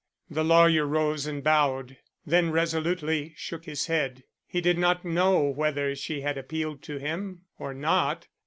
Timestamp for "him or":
6.97-7.71